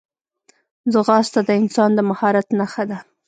ځغاسته 0.93 1.39
د 1.47 1.49
انسان 1.61 1.89
د 1.95 1.99
مهارت 2.09 2.47
نښه 2.59 2.83
ده 2.89 2.97